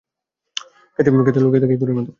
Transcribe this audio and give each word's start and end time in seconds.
ক্ষেতে 0.99 1.39
লুকিয়ে 1.41 1.61
থাকা 1.61 1.73
ইঁদুরের 1.75 1.95
মতো! 1.97 2.09